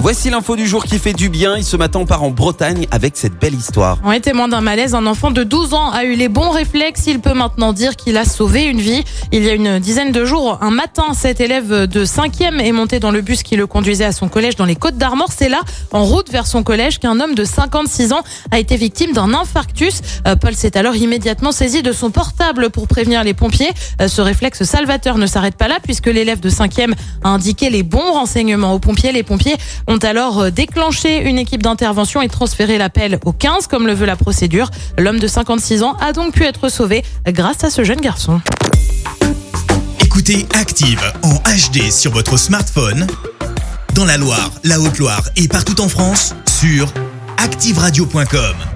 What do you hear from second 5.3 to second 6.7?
de 12 ans a eu les bons